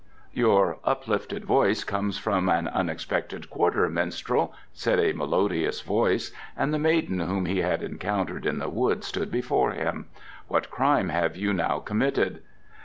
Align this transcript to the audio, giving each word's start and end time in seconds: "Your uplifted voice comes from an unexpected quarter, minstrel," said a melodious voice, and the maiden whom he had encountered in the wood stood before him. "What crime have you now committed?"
"Your 0.33 0.79
uplifted 0.83 1.45
voice 1.45 1.83
comes 1.83 2.17
from 2.17 2.49
an 2.49 2.67
unexpected 2.67 3.51
quarter, 3.51 3.87
minstrel," 3.87 4.51
said 4.73 4.99
a 4.99 5.13
melodious 5.13 5.81
voice, 5.81 6.31
and 6.57 6.73
the 6.73 6.79
maiden 6.79 7.19
whom 7.19 7.45
he 7.45 7.59
had 7.59 7.83
encountered 7.83 8.47
in 8.47 8.57
the 8.57 8.67
wood 8.67 9.03
stood 9.03 9.29
before 9.29 9.73
him. 9.73 10.07
"What 10.47 10.71
crime 10.71 11.09
have 11.09 11.35
you 11.37 11.53
now 11.53 11.77
committed?" 11.77 12.41